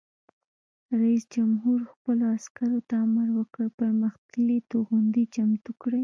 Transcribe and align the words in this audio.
رئیس 1.01 1.23
جمهور 1.35 1.79
خپلو 1.93 2.23
عسکرو 2.37 2.79
ته 2.87 2.95
امر 3.05 3.27
وکړ؛ 3.37 3.65
پرمختللي 3.79 4.57
توغندي 4.71 5.23
چمتو 5.35 5.71
کړئ! 5.81 5.99